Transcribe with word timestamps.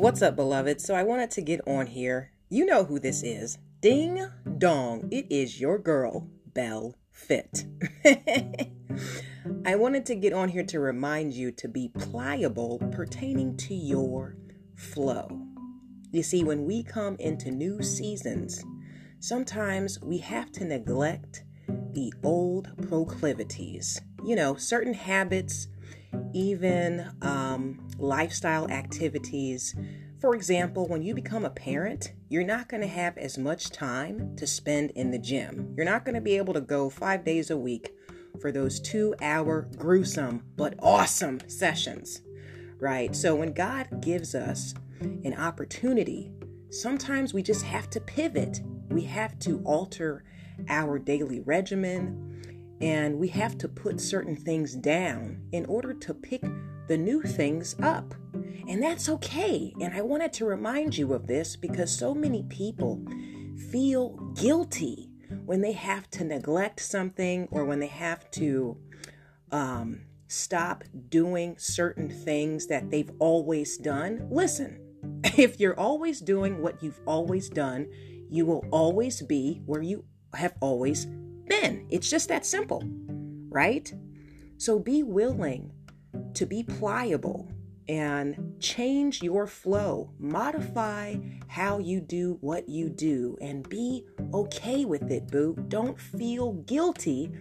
What's 0.00 0.22
up, 0.22 0.34
beloved? 0.34 0.80
So 0.80 0.94
I 0.94 1.02
wanted 1.02 1.30
to 1.32 1.42
get 1.42 1.60
on 1.66 1.86
here. 1.86 2.32
You 2.48 2.64
know 2.64 2.84
who 2.84 2.98
this 2.98 3.22
is. 3.22 3.58
Ding 3.82 4.26
dong. 4.56 5.06
It 5.10 5.26
is 5.28 5.60
your 5.60 5.78
girl, 5.78 6.26
Belle 6.54 6.94
Fit. 7.12 7.66
I 9.66 9.76
wanted 9.76 10.06
to 10.06 10.14
get 10.14 10.32
on 10.32 10.48
here 10.48 10.64
to 10.64 10.80
remind 10.80 11.34
you 11.34 11.52
to 11.52 11.68
be 11.68 11.90
pliable 11.90 12.78
pertaining 12.90 13.58
to 13.58 13.74
your 13.74 14.38
flow. 14.74 15.28
You 16.12 16.22
see, 16.22 16.44
when 16.44 16.64
we 16.64 16.82
come 16.82 17.16
into 17.18 17.50
new 17.50 17.82
seasons, 17.82 18.64
sometimes 19.18 20.00
we 20.00 20.16
have 20.16 20.50
to 20.52 20.64
neglect 20.64 21.44
the 21.92 22.10
old 22.24 22.70
proclivities. 22.88 24.00
You 24.24 24.34
know, 24.34 24.54
certain 24.54 24.94
habits, 24.94 25.68
even 26.32 27.10
um, 27.22 27.88
lifestyle 27.98 28.68
activities. 28.70 29.74
For 30.20 30.34
example, 30.34 30.86
when 30.86 31.02
you 31.02 31.14
become 31.14 31.44
a 31.44 31.50
parent, 31.50 32.12
you're 32.28 32.44
not 32.44 32.68
going 32.68 32.82
to 32.82 32.86
have 32.86 33.16
as 33.16 33.38
much 33.38 33.70
time 33.70 34.36
to 34.36 34.46
spend 34.46 34.90
in 34.92 35.10
the 35.10 35.18
gym. 35.18 35.74
You're 35.76 35.86
not 35.86 36.04
going 36.04 36.14
to 36.14 36.20
be 36.20 36.36
able 36.36 36.54
to 36.54 36.60
go 36.60 36.90
five 36.90 37.24
days 37.24 37.50
a 37.50 37.56
week 37.56 37.94
for 38.40 38.52
those 38.52 38.80
two 38.80 39.14
hour 39.20 39.68
gruesome 39.76 40.42
but 40.56 40.74
awesome 40.80 41.40
sessions, 41.48 42.22
right? 42.78 43.14
So 43.14 43.34
when 43.34 43.52
God 43.52 44.00
gives 44.00 44.34
us 44.34 44.74
an 45.00 45.34
opportunity, 45.34 46.32
sometimes 46.70 47.34
we 47.34 47.42
just 47.42 47.64
have 47.64 47.90
to 47.90 48.00
pivot. 48.00 48.60
We 48.90 49.02
have 49.02 49.38
to 49.40 49.60
alter 49.64 50.24
our 50.68 50.98
daily 50.98 51.40
regimen 51.40 52.29
and 52.80 53.18
we 53.18 53.28
have 53.28 53.58
to 53.58 53.68
put 53.68 54.00
certain 54.00 54.36
things 54.36 54.74
down 54.74 55.40
in 55.52 55.66
order 55.66 55.92
to 55.92 56.14
pick 56.14 56.42
the 56.88 56.96
new 56.96 57.22
things 57.22 57.76
up. 57.82 58.14
And 58.68 58.82
that's 58.82 59.08
okay. 59.08 59.74
And 59.80 59.94
I 59.94 60.00
wanted 60.02 60.32
to 60.34 60.44
remind 60.44 60.96
you 60.96 61.12
of 61.12 61.26
this 61.26 61.56
because 61.56 61.96
so 61.96 62.14
many 62.14 62.44
people 62.44 63.02
feel 63.70 64.10
guilty 64.34 65.10
when 65.44 65.60
they 65.60 65.72
have 65.72 66.08
to 66.10 66.24
neglect 66.24 66.80
something 66.80 67.48
or 67.50 67.64
when 67.64 67.80
they 67.80 67.86
have 67.86 68.30
to 68.32 68.76
um, 69.52 70.02
stop 70.28 70.84
doing 71.08 71.56
certain 71.58 72.08
things 72.08 72.66
that 72.68 72.90
they've 72.90 73.10
always 73.18 73.76
done. 73.76 74.28
Listen, 74.30 74.80
if 75.36 75.60
you're 75.60 75.78
always 75.78 76.20
doing 76.20 76.62
what 76.62 76.82
you've 76.82 77.00
always 77.06 77.48
done, 77.48 77.88
you 78.30 78.46
will 78.46 78.64
always 78.70 79.22
be 79.22 79.60
where 79.66 79.82
you 79.82 80.04
have 80.34 80.54
always 80.60 81.06
been. 81.50 81.86
It's 81.90 82.08
just 82.08 82.28
that 82.28 82.46
simple, 82.46 82.82
right? 83.50 83.92
So 84.56 84.78
be 84.78 85.02
willing 85.02 85.72
to 86.34 86.46
be 86.46 86.62
pliable 86.62 87.50
and 87.88 88.54
change 88.60 89.20
your 89.20 89.46
flow. 89.46 90.12
Modify 90.18 91.16
how 91.48 91.78
you 91.78 92.00
do 92.00 92.38
what 92.40 92.68
you 92.68 92.88
do 92.88 93.36
and 93.40 93.68
be 93.68 94.06
okay 94.32 94.84
with 94.84 95.10
it, 95.10 95.28
boo. 95.28 95.56
Don't 95.68 96.00
feel 96.00 96.52
guilty 96.52 97.32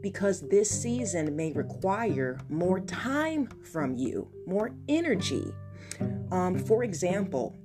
because 0.00 0.48
this 0.48 0.70
season 0.70 1.34
may 1.34 1.52
require 1.52 2.38
more 2.48 2.78
time 2.80 3.48
from 3.64 3.96
you, 3.96 4.28
more 4.46 4.70
energy. 4.88 5.52
Um, 6.30 6.56
for 6.56 6.84
example, 6.84 7.56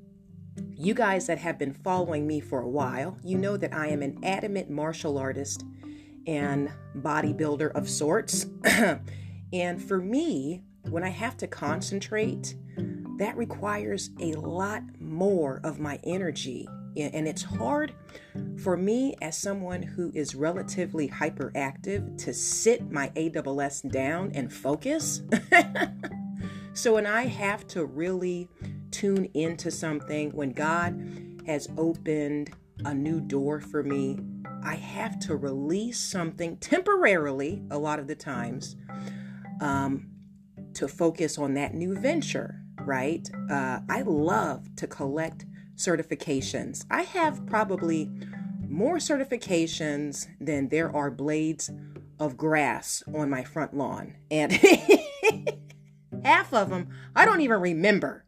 you 0.75 0.93
guys 0.93 1.27
that 1.27 1.37
have 1.37 1.57
been 1.57 1.73
following 1.73 2.27
me 2.27 2.39
for 2.39 2.61
a 2.61 2.69
while, 2.69 3.17
you 3.23 3.37
know 3.37 3.57
that 3.57 3.73
I 3.73 3.87
am 3.87 4.01
an 4.01 4.19
adamant 4.23 4.69
martial 4.69 5.17
artist 5.17 5.63
and 6.27 6.71
bodybuilder 6.97 7.71
of 7.71 7.89
sorts. 7.89 8.47
and 9.53 9.83
for 9.83 9.99
me, 9.99 10.63
when 10.89 11.03
I 11.03 11.09
have 11.09 11.37
to 11.37 11.47
concentrate, 11.47 12.55
that 13.17 13.37
requires 13.37 14.09
a 14.19 14.33
lot 14.33 14.83
more 14.99 15.61
of 15.63 15.79
my 15.79 15.99
energy. 16.03 16.67
And 16.95 17.27
it's 17.27 17.41
hard 17.41 17.93
for 18.61 18.77
me, 18.77 19.15
as 19.21 19.35
someone 19.35 19.81
who 19.81 20.11
is 20.13 20.35
relatively 20.35 21.09
hyperactive, 21.09 22.17
to 22.19 22.33
sit 22.33 22.91
my 22.91 23.09
AWS 23.15 23.91
down 23.91 24.31
and 24.35 24.53
focus. 24.53 25.23
so 26.73 26.93
when 26.93 27.07
I 27.07 27.25
have 27.25 27.65
to 27.69 27.85
really 27.85 28.47
tune 29.03 29.27
into 29.33 29.69
something, 29.69 30.31
when 30.31 30.53
God 30.53 30.97
has 31.45 31.67
opened 31.77 32.51
a 32.85 32.93
new 32.93 33.19
door 33.19 33.59
for 33.59 33.83
me, 33.83 34.17
I 34.63 34.75
have 34.75 35.19
to 35.27 35.35
release 35.35 35.99
something 35.99 36.55
temporarily, 36.55 37.61
a 37.69 37.77
lot 37.77 37.99
of 37.99 38.07
the 38.07 38.15
times, 38.15 38.77
um, 39.59 40.07
to 40.75 40.87
focus 40.87 41.37
on 41.37 41.53
that 41.55 41.73
new 41.73 41.95
venture, 41.95 42.61
right? 42.85 43.29
Uh, 43.51 43.81
I 43.89 44.03
love 44.03 44.73
to 44.77 44.87
collect 44.87 45.47
certifications. 45.75 46.85
I 46.89 47.01
have 47.01 47.45
probably 47.45 48.09
more 48.69 48.99
certifications 48.99 50.27
than 50.39 50.69
there 50.69 50.95
are 50.95 51.11
blades 51.11 51.69
of 52.21 52.37
grass 52.37 53.03
on 53.13 53.29
my 53.29 53.43
front 53.43 53.75
lawn. 53.75 54.15
And 54.31 54.53
half 56.23 56.53
of 56.53 56.69
them 56.69 56.87
I 57.13 57.25
don't 57.25 57.41
even 57.41 57.59
remember. 57.59 58.23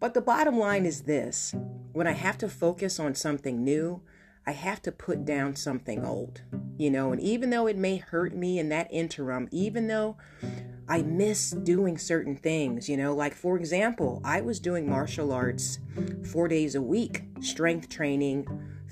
But 0.00 0.14
the 0.14 0.22
bottom 0.22 0.58
line 0.58 0.86
is 0.86 1.02
this. 1.02 1.54
When 1.92 2.06
I 2.06 2.12
have 2.12 2.38
to 2.38 2.48
focus 2.48 2.98
on 2.98 3.14
something 3.14 3.62
new, 3.62 4.00
I 4.46 4.52
have 4.52 4.80
to 4.82 4.92
put 4.92 5.26
down 5.26 5.54
something 5.54 6.04
old, 6.04 6.40
you 6.78 6.90
know, 6.90 7.12
and 7.12 7.20
even 7.20 7.50
though 7.50 7.66
it 7.66 7.76
may 7.76 7.98
hurt 7.98 8.34
me 8.34 8.58
in 8.58 8.70
that 8.70 8.88
interim, 8.90 9.48
even 9.52 9.86
though 9.86 10.16
I 10.88 11.02
miss 11.02 11.50
doing 11.50 11.98
certain 11.98 12.34
things, 12.34 12.88
you 12.88 12.96
know, 12.96 13.14
like 13.14 13.34
for 13.34 13.56
example, 13.56 14.22
I 14.24 14.40
was 14.40 14.58
doing 14.58 14.88
martial 14.88 15.32
arts 15.32 15.78
four 16.32 16.48
days 16.48 16.74
a 16.74 16.82
week, 16.82 17.24
strength 17.42 17.90
training 17.90 18.46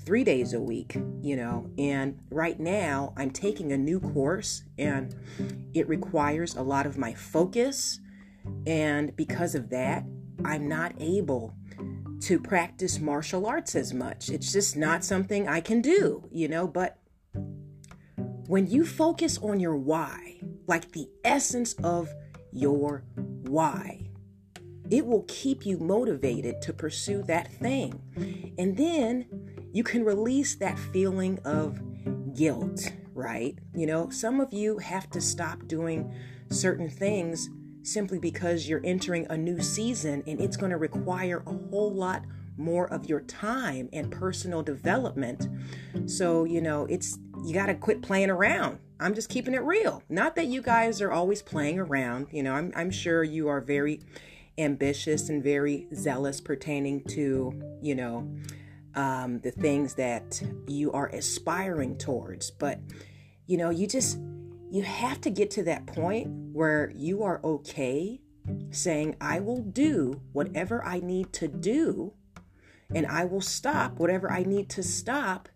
three 0.05 0.23
days 0.23 0.53
a 0.53 0.61
week, 0.61 0.95
you 1.21 1.35
know, 1.35 1.69
and 1.79 2.19
right 2.29 2.59
now 2.59 3.13
I'm 3.17 3.31
taking 3.31 3.71
a 3.71 3.77
new 3.77 3.99
course 3.99 4.63
and 4.77 5.15
it 5.73 5.89
requires 5.89 6.55
a 6.55 6.61
lot 6.61 6.85
of 6.85 6.97
my 6.97 7.13
focus. 7.15 7.99
And 8.65 9.15
because 9.15 9.55
of 9.55 9.69
that, 9.71 10.03
I'm 10.45 10.67
not 10.67 10.93
able 10.99 11.53
to 12.21 12.39
practice 12.39 12.99
martial 12.99 13.45
arts 13.45 13.75
as 13.75 13.93
much. 13.93 14.29
It's 14.29 14.51
just 14.51 14.75
not 14.75 15.03
something 15.03 15.47
I 15.47 15.61
can 15.61 15.81
do, 15.81 16.27
you 16.31 16.47
know. 16.47 16.67
But 16.67 16.97
when 18.47 18.67
you 18.67 18.85
focus 18.85 19.37
on 19.37 19.59
your 19.59 19.77
why, 19.77 20.41
like 20.67 20.91
the 20.91 21.09
essence 21.23 21.73
of 21.83 22.09
your 22.51 23.03
why, 23.15 24.09
it 24.89 25.05
will 25.05 25.25
keep 25.27 25.65
you 25.65 25.77
motivated 25.77 26.61
to 26.63 26.73
pursue 26.73 27.23
that 27.23 27.51
thing. 27.53 28.01
And 28.57 28.75
then 28.75 29.25
you 29.71 29.83
can 29.83 30.03
release 30.03 30.55
that 30.55 30.79
feeling 30.79 31.39
of 31.45 31.79
guilt, 32.35 32.91
right? 33.13 33.57
You 33.75 33.85
know, 33.85 34.09
some 34.09 34.39
of 34.39 34.51
you 34.51 34.79
have 34.79 35.09
to 35.11 35.21
stop 35.21 35.67
doing 35.67 36.11
certain 36.49 36.89
things 36.89 37.49
simply 37.83 38.19
because 38.19 38.67
you're 38.67 38.81
entering 38.83 39.25
a 39.29 39.37
new 39.37 39.61
season 39.61 40.23
and 40.27 40.39
it's 40.39 40.57
going 40.57 40.71
to 40.71 40.77
require 40.77 41.43
a 41.45 41.53
whole 41.69 41.93
lot 41.93 42.23
more 42.57 42.91
of 42.91 43.07
your 43.07 43.21
time 43.21 43.89
and 43.93 44.11
personal 44.11 44.61
development. 44.61 45.47
So, 46.05 46.43
you 46.43 46.61
know, 46.61 46.85
it's 46.85 47.17
you 47.45 47.53
got 47.53 47.67
to 47.67 47.75
quit 47.75 48.01
playing 48.01 48.29
around. 48.29 48.79
I'm 48.99 49.15
just 49.15 49.29
keeping 49.29 49.53
it 49.53 49.63
real. 49.63 50.03
Not 50.09 50.35
that 50.35 50.47
you 50.47 50.61
guys 50.61 51.01
are 51.01 51.11
always 51.11 51.41
playing 51.41 51.79
around. 51.79 52.27
You 52.31 52.43
know, 52.43 52.53
I'm, 52.53 52.73
I'm 52.75 52.91
sure 52.91 53.23
you 53.23 53.47
are 53.47 53.61
very 53.61 54.01
ambitious 54.57 55.29
and 55.29 55.41
very 55.41 55.87
zealous 55.95 56.41
pertaining 56.41 57.05
to, 57.05 57.79
you 57.81 57.95
know, 57.95 58.29
um, 58.95 59.39
the 59.39 59.51
things 59.51 59.93
that 59.93 60.41
you 60.67 60.91
are 60.91 61.07
aspiring 61.07 61.97
towards. 61.97 62.51
But, 62.51 62.79
you 63.47 63.55
know, 63.57 63.69
you 63.69 63.87
just 63.87 64.19
you 64.69 64.83
have 64.83 65.21
to 65.21 65.29
get 65.29 65.49
to 65.51 65.63
that 65.63 65.87
point 65.87 66.27
where 66.51 66.91
you 66.95 67.23
are 67.23 67.39
okay 67.43 68.21
saying, 68.71 69.15
I 69.21 69.39
will 69.39 69.61
do 69.61 70.21
whatever 70.31 70.83
I 70.83 70.99
need 70.99 71.33
to 71.33 71.47
do, 71.47 72.13
and 72.93 73.05
I 73.05 73.25
will 73.25 73.41
stop 73.41 73.99
whatever 73.99 74.31
I 74.31 74.43
need 74.43 74.69
to 74.71 74.83
stop 74.83 75.49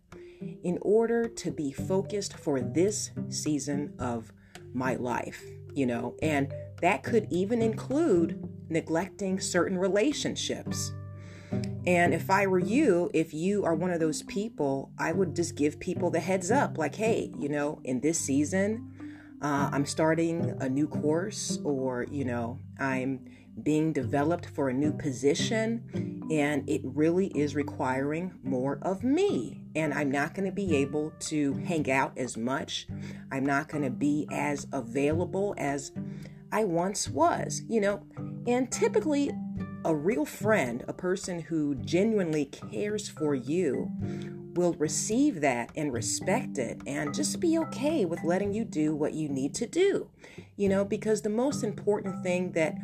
in 0.64 0.78
order 0.82 1.28
to 1.28 1.52
be 1.52 1.72
focused 1.72 2.38
for 2.38 2.62
this 2.62 3.12
season 3.30 3.94
of 3.98 4.32
my 4.74 4.96
life, 4.96 5.44
you 5.74 5.86
know, 5.86 6.16
and 6.22 6.54
that 6.82 7.04
could 7.04 7.28
even 7.32 7.62
include 7.62 8.48
neglecting 8.70 9.40
certain 9.40 9.78
relationships. 9.78 10.92
And 11.86 12.14
if 12.14 12.30
I 12.30 12.48
were 12.48 12.60
you, 12.60 13.12
if 13.14 13.34
you 13.34 13.64
are 13.66 13.76
one 13.76 13.92
of 13.92 14.00
those 14.00 14.24
people, 14.24 14.92
I 14.98 15.12
would 15.12 15.36
just 15.36 15.56
give 15.56 15.80
people 15.80 16.10
the 16.10 16.20
heads 16.20 16.50
up 16.50 16.78
like, 16.78 16.96
hey, 16.96 17.32
you 17.38 17.50
know, 17.50 17.80
in 17.84 18.00
this 18.02 18.20
season, 18.20 18.93
uh, 19.44 19.70
I'm 19.72 19.86
starting 19.86 20.56
a 20.62 20.70
new 20.70 20.88
course 20.88 21.60
or, 21.66 22.06
you 22.10 22.24
know, 22.24 22.60
I'm 22.80 23.26
being 23.62 23.94
developed 23.94 24.48
for 24.48 24.70
a 24.70 24.74
new 24.74 24.94
position 24.94 26.24
and 26.32 26.68
it 26.68 26.82
really 26.84 27.28
is 27.28 27.54
requiring 27.54 28.34
more 28.42 28.80
of 28.82 29.04
me. 29.04 29.62
And 29.76 29.94
I'm 29.94 30.10
not 30.10 30.34
going 30.34 30.46
to 30.46 30.52
be 30.52 30.76
able 30.78 31.12
to 31.22 31.54
hang 31.66 31.92
out 31.92 32.18
as 32.18 32.38
much. 32.38 32.88
I'm 33.32 33.46
not 33.46 33.68
going 33.68 33.84
to 33.84 33.90
be 33.90 34.28
as 34.32 34.66
available 34.72 35.54
as 35.58 35.92
I 36.52 36.64
once 36.64 37.10
was, 37.10 37.64
you 37.68 37.82
know. 37.82 38.04
And 38.48 38.72
typically, 38.72 39.32
a 39.84 39.94
real 39.94 40.26
friend, 40.26 40.86
a 40.88 40.94
person 40.94 41.42
who 41.42 41.76
genuinely 41.76 42.46
cares 42.46 43.10
for 43.10 43.36
you, 43.36 43.92
will 44.54 44.74
receive 44.74 45.42
that 45.42 45.72
and 45.76 45.94
respect 45.94 46.58
it 46.58 46.82
and 46.86 47.14
just 47.14 47.40
be 47.40 47.58
okay 47.58 48.06
with 48.06 48.24
letting 48.24 48.54
you 48.54 48.64
do 48.64 48.96
what 48.96 49.14
you 49.14 49.30
need 49.30 49.54
to 49.56 49.68
do. 49.68 50.10
You 50.56 50.70
know, 50.70 50.86
because 50.86 51.22
the 51.22 51.30
most 51.30 51.64
important 51.64 52.24
thing 52.24 52.52
that 52.54 52.76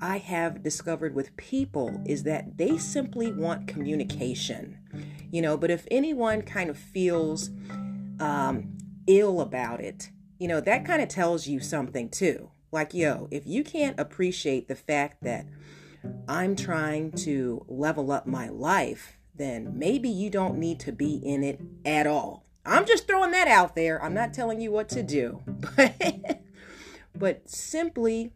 I 0.00 0.18
have 0.18 0.62
discovered 0.62 1.14
with 1.14 1.36
people 1.36 2.02
is 2.06 2.22
that 2.22 2.56
they 2.56 2.78
simply 2.78 3.32
want 3.32 3.68
communication. 3.68 4.78
You 5.30 5.42
know, 5.42 5.56
but 5.56 5.70
if 5.70 5.86
anyone 5.90 6.42
kind 6.42 6.70
of 6.70 6.78
feels 6.78 7.50
um, 8.20 8.76
ill 9.06 9.40
about 9.40 9.80
it, 9.80 10.10
you 10.38 10.48
know, 10.48 10.60
that 10.60 10.84
kind 10.84 11.02
of 11.02 11.08
tells 11.08 11.46
you 11.46 11.60
something 11.60 12.08
too. 12.08 12.50
Like, 12.70 12.94
yo, 12.94 13.28
if 13.30 13.46
you 13.46 13.64
can't 13.64 13.98
appreciate 13.98 14.68
the 14.68 14.76
fact 14.76 15.22
that 15.22 15.46
I'm 16.28 16.54
trying 16.54 17.12
to 17.12 17.64
level 17.68 18.12
up 18.12 18.26
my 18.26 18.48
life, 18.48 19.17
then 19.38 19.78
maybe 19.78 20.08
you 20.08 20.30
don't 20.30 20.58
need 20.58 20.80
to 20.80 20.92
be 20.92 21.16
in 21.16 21.42
it 21.42 21.60
at 21.84 22.06
all. 22.06 22.44
I'm 22.66 22.84
just 22.84 23.06
throwing 23.06 23.30
that 23.30 23.48
out 23.48 23.74
there. 23.74 24.02
I'm 24.02 24.14
not 24.14 24.34
telling 24.34 24.60
you 24.60 24.70
what 24.70 24.88
to 24.90 25.02
do. 25.02 25.42
But, 25.76 26.42
but 27.14 27.48
simply 27.48 28.32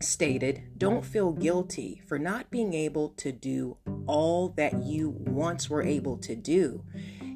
stated, 0.00 0.78
don't 0.78 1.04
feel 1.04 1.32
guilty 1.32 2.00
for 2.06 2.18
not 2.18 2.50
being 2.50 2.72
able 2.72 3.10
to 3.10 3.32
do 3.32 3.76
all 4.06 4.48
that 4.50 4.82
you 4.82 5.10
once 5.10 5.68
were 5.68 5.82
able 5.82 6.16
to 6.18 6.34
do. 6.34 6.84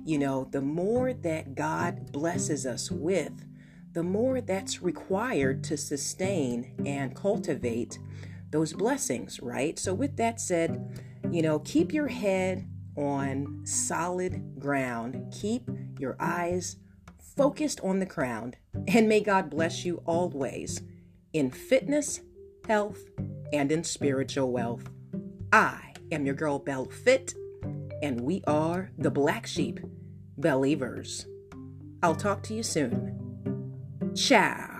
You 0.04 0.18
know, 0.18 0.48
the 0.50 0.60
more 0.60 1.12
that 1.12 1.54
God 1.54 2.12
blesses 2.12 2.64
us 2.66 2.90
with, 2.90 3.46
the 3.92 4.02
more 4.02 4.40
that's 4.40 4.82
required 4.82 5.62
to 5.64 5.76
sustain 5.76 6.74
and 6.86 7.14
cultivate 7.14 7.98
those 8.50 8.72
blessings, 8.72 9.40
right? 9.40 9.78
So, 9.78 9.94
with 9.94 10.16
that 10.16 10.40
said, 10.40 11.02
you 11.30 11.42
know, 11.42 11.58
keep 11.58 11.92
your 11.92 12.08
head 12.08 12.66
on 12.96 13.62
solid 13.64 14.58
ground. 14.58 15.32
Keep 15.32 15.70
your 15.98 16.16
eyes 16.20 16.76
focused 17.36 17.80
on 17.80 17.98
the 17.98 18.06
crown, 18.06 18.54
and 18.88 19.08
may 19.08 19.20
God 19.20 19.50
bless 19.50 19.84
you 19.84 20.02
always 20.04 20.82
in 21.32 21.50
fitness, 21.50 22.20
health, 22.66 23.04
and 23.52 23.72
in 23.72 23.84
spiritual 23.84 24.50
wealth. 24.50 24.88
I 25.52 25.94
am 26.10 26.26
your 26.26 26.34
girl 26.34 26.58
Belle 26.58 26.86
Fit, 26.86 27.34
and 28.02 28.20
we 28.20 28.42
are 28.46 28.90
the 28.98 29.10
Black 29.10 29.46
Sheep 29.46 29.80
Believers. 30.36 31.26
I'll 32.02 32.16
talk 32.16 32.42
to 32.44 32.54
you 32.54 32.62
soon. 32.62 33.18
Ciao. 34.14 34.71